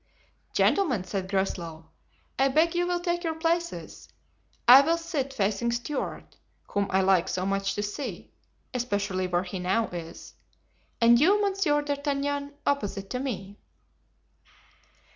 [0.53, 1.91] "Gentlemen," said Groslow,
[2.39, 4.09] "I beg you will take your places.
[4.67, 6.37] I will sit facing Stuart,
[6.69, 8.31] whom I like so much to see,
[8.73, 10.33] especially where he now is,
[10.99, 13.59] and you, Monsieur d'Artagnan, opposite to me."